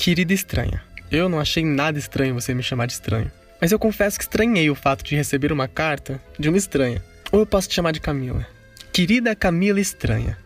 Querida 0.00 0.32
estranha, 0.32 0.82
eu 1.12 1.28
não 1.28 1.38
achei 1.38 1.62
nada 1.62 1.98
estranho 1.98 2.32
você 2.32 2.54
me 2.54 2.62
chamar 2.62 2.86
de 2.86 2.94
estranho. 2.94 3.30
Mas 3.60 3.70
eu 3.70 3.78
confesso 3.78 4.16
que 4.16 4.24
estranhei 4.24 4.70
o 4.70 4.74
fato 4.74 5.04
de 5.04 5.14
receber 5.14 5.52
uma 5.52 5.68
carta 5.68 6.18
de 6.38 6.48
uma 6.48 6.56
estranha. 6.56 7.04
Ou 7.30 7.40
eu 7.40 7.44
posso 7.44 7.68
te 7.68 7.74
chamar 7.74 7.92
de 7.92 8.00
Camila. 8.00 8.46
Querida 8.94 9.36
Camila 9.36 9.78
Estranha. 9.78 10.38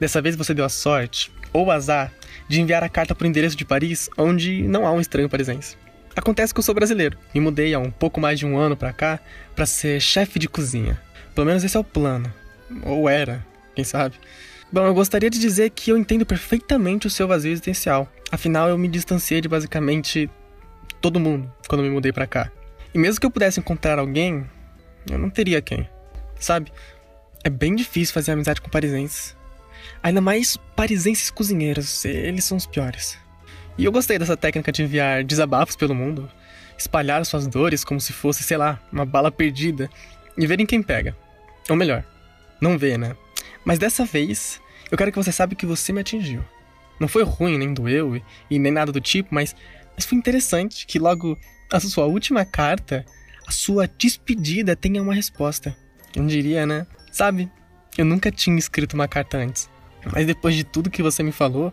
Dessa 0.00 0.20
vez 0.20 0.34
você 0.34 0.52
deu 0.52 0.64
a 0.64 0.68
sorte, 0.68 1.30
ou 1.52 1.70
azar, 1.70 2.12
de 2.48 2.60
enviar 2.60 2.82
a 2.82 2.88
carta 2.88 3.14
para 3.14 3.24
o 3.24 3.28
endereço 3.28 3.54
de 3.54 3.64
Paris, 3.64 4.10
onde 4.18 4.62
não 4.62 4.84
há 4.84 4.90
um 4.90 5.00
estranho 5.00 5.28
parisense. 5.28 5.76
Acontece 6.16 6.52
que 6.52 6.58
eu 6.58 6.64
sou 6.64 6.74
brasileiro. 6.74 7.16
Me 7.32 7.40
mudei 7.40 7.74
há 7.74 7.78
um 7.78 7.92
pouco 7.92 8.20
mais 8.20 8.36
de 8.36 8.46
um 8.46 8.58
ano 8.58 8.76
para 8.76 8.92
cá 8.92 9.20
para 9.54 9.64
ser 9.64 10.00
chefe 10.00 10.40
de 10.40 10.48
cozinha. 10.48 11.00
Pelo 11.36 11.46
menos 11.46 11.62
esse 11.62 11.76
é 11.76 11.80
o 11.80 11.84
plano. 11.84 12.34
Ou 12.82 13.08
era, 13.08 13.46
quem 13.76 13.84
sabe. 13.84 14.16
Bom, 14.70 14.84
eu 14.84 14.92
gostaria 14.92 15.30
de 15.30 15.38
dizer 15.38 15.70
que 15.70 15.90
eu 15.90 15.96
entendo 15.96 16.26
perfeitamente 16.26 17.06
o 17.06 17.10
seu 17.10 17.26
vazio 17.26 17.50
existencial. 17.50 18.06
Afinal, 18.30 18.68
eu 18.68 18.76
me 18.76 18.86
distanciei 18.86 19.40
de 19.40 19.48
basicamente 19.48 20.28
todo 21.00 21.18
mundo 21.18 21.50
quando 21.66 21.82
me 21.82 21.88
mudei 21.88 22.12
para 22.12 22.26
cá. 22.26 22.52
E 22.92 22.98
mesmo 22.98 23.18
que 23.18 23.24
eu 23.24 23.30
pudesse 23.30 23.58
encontrar 23.58 23.98
alguém, 23.98 24.44
eu 25.10 25.18
não 25.18 25.30
teria 25.30 25.62
quem. 25.62 25.88
Sabe? 26.38 26.70
É 27.42 27.48
bem 27.48 27.74
difícil 27.74 28.12
fazer 28.12 28.32
amizade 28.32 28.60
com 28.60 28.68
parisenses. 28.68 29.34
Ainda 30.02 30.20
mais 30.20 30.58
parisenses 30.76 31.30
cozinheiros, 31.30 32.04
eles 32.04 32.44
são 32.44 32.58
os 32.58 32.66
piores. 32.66 33.16
E 33.78 33.86
eu 33.86 33.92
gostei 33.92 34.18
dessa 34.18 34.36
técnica 34.36 34.70
de 34.70 34.82
enviar 34.82 35.24
desabafos 35.24 35.76
pelo 35.76 35.94
mundo, 35.94 36.30
espalhar 36.76 37.24
suas 37.24 37.46
dores 37.46 37.84
como 37.84 38.00
se 38.00 38.12
fosse, 38.12 38.42
sei 38.42 38.58
lá, 38.58 38.78
uma 38.92 39.06
bala 39.06 39.32
perdida 39.32 39.88
e 40.36 40.46
verem 40.46 40.66
quem 40.66 40.82
pega. 40.82 41.16
Ou 41.70 41.76
melhor, 41.76 42.04
não 42.60 42.76
vê, 42.76 42.98
né? 42.98 43.16
Mas 43.68 43.78
dessa 43.78 44.02
vez, 44.06 44.62
eu 44.90 44.96
quero 44.96 45.12
que 45.12 45.22
você 45.22 45.30
saiba 45.30 45.54
que 45.54 45.66
você 45.66 45.92
me 45.92 46.00
atingiu. 46.00 46.42
Não 46.98 47.06
foi 47.06 47.22
ruim, 47.22 47.58
nem 47.58 47.74
doeu 47.74 48.16
e, 48.50 48.58
nem 48.58 48.72
nada 48.72 48.90
do 48.90 48.98
tipo, 48.98 49.28
mas, 49.30 49.54
mas 49.94 50.06
foi 50.06 50.16
interessante 50.16 50.86
que 50.86 50.98
logo 50.98 51.38
a 51.70 51.78
sua 51.78 52.06
última 52.06 52.46
carta, 52.46 53.04
a 53.46 53.50
sua 53.50 53.86
despedida, 53.86 54.74
tenha 54.74 55.02
uma 55.02 55.12
resposta. 55.12 55.76
Eu 56.16 56.24
diria, 56.24 56.64
né? 56.64 56.86
Sabe, 57.12 57.52
eu 57.98 58.06
nunca 58.06 58.32
tinha 58.32 58.58
escrito 58.58 58.94
uma 58.94 59.06
carta 59.06 59.36
antes. 59.36 59.68
Mas 60.14 60.26
depois 60.26 60.54
de 60.54 60.64
tudo 60.64 60.88
que 60.88 61.02
você 61.02 61.22
me 61.22 61.30
falou, 61.30 61.70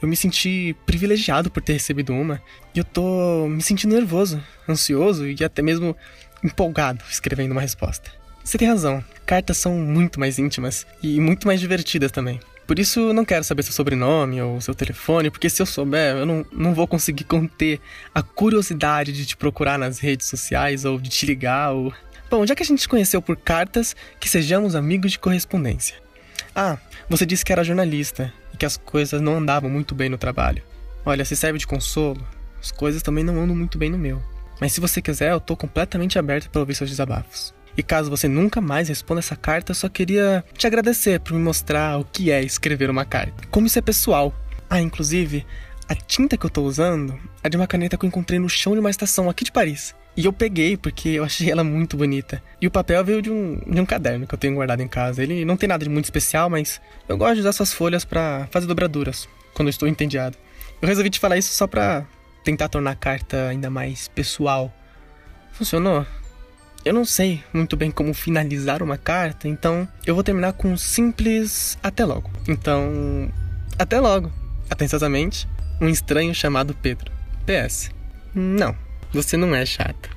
eu 0.00 0.08
me 0.08 0.16
senti 0.16 0.74
privilegiado 0.86 1.50
por 1.50 1.62
ter 1.62 1.74
recebido 1.74 2.14
uma. 2.14 2.40
E 2.74 2.78
eu 2.78 2.84
tô 2.84 3.46
me 3.48 3.60
sentindo 3.60 3.94
nervoso, 3.94 4.42
ansioso 4.66 5.28
e 5.28 5.44
até 5.44 5.60
mesmo 5.60 5.94
empolgado 6.42 7.04
escrevendo 7.10 7.52
uma 7.52 7.60
resposta. 7.60 8.23
Você 8.44 8.58
tem 8.58 8.68
razão, 8.68 9.02
cartas 9.24 9.56
são 9.56 9.72
muito 9.72 10.20
mais 10.20 10.38
íntimas 10.38 10.86
e 11.02 11.18
muito 11.18 11.46
mais 11.46 11.58
divertidas 11.58 12.12
também. 12.12 12.38
Por 12.66 12.78
isso 12.78 13.00
eu 13.00 13.14
não 13.14 13.24
quero 13.24 13.42
saber 13.42 13.62
seu 13.62 13.72
sobrenome 13.72 14.40
ou 14.40 14.60
seu 14.60 14.74
telefone, 14.74 15.30
porque 15.30 15.48
se 15.48 15.62
eu 15.62 15.66
souber, 15.66 16.14
eu 16.14 16.26
não, 16.26 16.46
não 16.52 16.74
vou 16.74 16.86
conseguir 16.86 17.24
conter 17.24 17.80
a 18.14 18.22
curiosidade 18.22 19.12
de 19.12 19.24
te 19.24 19.34
procurar 19.34 19.78
nas 19.78 19.98
redes 19.98 20.26
sociais 20.26 20.84
ou 20.84 21.00
de 21.00 21.08
te 21.08 21.24
ligar 21.24 21.72
ou. 21.72 21.92
Bom, 22.30 22.46
já 22.46 22.54
que 22.54 22.62
a 22.62 22.66
gente 22.66 22.82
se 22.82 22.88
conheceu 22.88 23.22
por 23.22 23.36
cartas, 23.36 23.96
que 24.20 24.28
sejamos 24.28 24.74
amigos 24.74 25.12
de 25.12 25.18
correspondência. 25.18 25.96
Ah, 26.54 26.76
você 27.08 27.24
disse 27.24 27.44
que 27.44 27.52
era 27.52 27.64
jornalista 27.64 28.32
e 28.52 28.58
que 28.58 28.66
as 28.66 28.76
coisas 28.76 29.22
não 29.22 29.38
andavam 29.38 29.70
muito 29.70 29.94
bem 29.94 30.10
no 30.10 30.18
trabalho. 30.18 30.62
Olha, 31.04 31.24
se 31.24 31.34
serve 31.34 31.58
de 31.58 31.66
consolo, 31.66 32.24
as 32.60 32.70
coisas 32.70 33.02
também 33.02 33.24
não 33.24 33.40
andam 33.40 33.56
muito 33.56 33.78
bem 33.78 33.90
no 33.90 33.98
meu. 33.98 34.22
Mas 34.60 34.72
se 34.72 34.80
você 34.80 35.00
quiser, 35.00 35.32
eu 35.32 35.40
tô 35.40 35.56
completamente 35.56 36.18
aberto 36.18 36.50
para 36.50 36.60
ouvir 36.60 36.74
seus 36.74 36.90
desabafos. 36.90 37.54
E 37.76 37.82
caso 37.82 38.10
você 38.10 38.28
nunca 38.28 38.60
mais 38.60 38.88
responda 38.88 39.18
essa 39.18 39.36
carta, 39.36 39.72
eu 39.72 39.74
só 39.74 39.88
queria 39.88 40.44
te 40.56 40.66
agradecer 40.66 41.20
por 41.20 41.32
me 41.32 41.40
mostrar 41.40 41.98
o 41.98 42.04
que 42.04 42.30
é 42.30 42.42
escrever 42.42 42.88
uma 42.88 43.04
carta. 43.04 43.44
Como 43.50 43.66
isso 43.66 43.78
é 43.78 43.82
pessoal. 43.82 44.34
Ah, 44.70 44.80
inclusive, 44.80 45.44
a 45.88 45.94
tinta 45.94 46.36
que 46.36 46.46
eu 46.46 46.50
tô 46.50 46.62
usando 46.62 47.18
é 47.42 47.48
de 47.48 47.56
uma 47.56 47.66
caneta 47.66 47.96
que 47.96 48.04
eu 48.04 48.08
encontrei 48.08 48.38
no 48.38 48.48
chão 48.48 48.74
de 48.74 48.80
uma 48.80 48.90
estação 48.90 49.28
aqui 49.28 49.44
de 49.44 49.52
Paris. 49.52 49.94
E 50.16 50.24
eu 50.24 50.32
peguei 50.32 50.76
porque 50.76 51.08
eu 51.08 51.24
achei 51.24 51.50
ela 51.50 51.64
muito 51.64 51.96
bonita. 51.96 52.42
E 52.60 52.66
o 52.66 52.70
papel 52.70 53.04
veio 53.04 53.20
de 53.20 53.30
um, 53.30 53.60
de 53.66 53.80
um 53.80 53.86
caderno 53.86 54.26
que 54.26 54.34
eu 54.34 54.38
tenho 54.38 54.54
guardado 54.54 54.80
em 54.80 54.88
casa. 54.88 55.22
Ele 55.22 55.44
não 55.44 55.56
tem 55.56 55.68
nada 55.68 55.84
de 55.84 55.90
muito 55.90 56.04
especial, 56.04 56.48
mas 56.48 56.80
eu 57.08 57.16
gosto 57.16 57.34
de 57.34 57.40
usar 57.40 57.50
essas 57.50 57.72
folhas 57.72 58.04
para 58.04 58.46
fazer 58.50 58.66
dobraduras 58.66 59.28
quando 59.52 59.68
eu 59.68 59.70
estou 59.70 59.88
entediado. 59.88 60.36
Eu 60.80 60.88
resolvi 60.88 61.10
te 61.10 61.18
falar 61.18 61.36
isso 61.36 61.52
só 61.52 61.66
pra 61.66 62.06
tentar 62.44 62.68
tornar 62.68 62.92
a 62.92 62.96
carta 62.96 63.48
ainda 63.48 63.68
mais 63.68 64.06
pessoal. 64.08 64.72
Funcionou? 65.52 66.06
Eu 66.84 66.92
não 66.92 67.06
sei 67.06 67.42
muito 67.50 67.78
bem 67.78 67.90
como 67.90 68.12
finalizar 68.12 68.82
uma 68.82 68.98
carta, 68.98 69.48
então 69.48 69.88
eu 70.06 70.14
vou 70.14 70.22
terminar 70.22 70.52
com 70.52 70.68
um 70.68 70.76
simples 70.76 71.78
até 71.82 72.04
logo. 72.04 72.30
Então, 72.46 73.32
até 73.78 73.98
logo. 73.98 74.30
Atenciosamente, 74.68 75.48
um 75.80 75.88
estranho 75.88 76.34
chamado 76.34 76.74
Pedro. 76.74 77.10
PS. 77.46 77.90
Não, 78.34 78.76
você 79.12 79.36
não 79.36 79.54
é 79.54 79.64
chato. 79.64 80.10